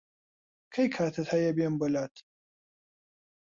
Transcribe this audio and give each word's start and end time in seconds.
کەی 0.73 0.87
کاتت 0.95 1.27
هەیە 1.33 1.51
بێم 1.57 1.73
بۆلات؟ 1.79 2.15